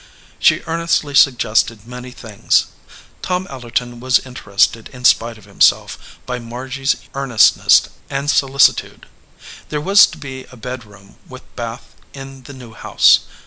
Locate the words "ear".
7.15-7.27